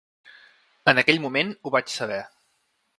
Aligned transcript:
En 0.93 1.03
aquell 1.03 1.21
moment, 1.27 1.55
ho 1.69 1.77
vaig 1.79 1.95
saber. 2.01 2.23